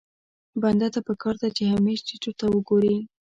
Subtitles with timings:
[0.61, 2.97] بنده ته پکار ده چې همېش ټيټو ته وګوري.